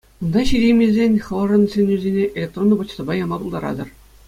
Унта 0.27 0.43
ҫитеймесен 0.51 1.13
хӑвӑрӑн 1.25 1.63
сӗнӳсене 1.75 2.23
электронлӑ 2.35 2.75
почтӑпа 2.81 3.13
яма 3.23 3.37
пултаратӑр. 3.45 3.89